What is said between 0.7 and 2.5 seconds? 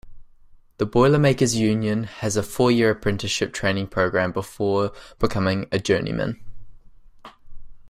The Boilermakers union has a